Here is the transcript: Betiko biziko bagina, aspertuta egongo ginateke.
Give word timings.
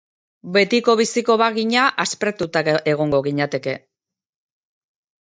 Betiko 0.53 0.95
biziko 1.01 1.35
bagina, 1.43 1.85
aspertuta 2.05 2.65
egongo 2.97 3.23
ginateke. 3.31 3.81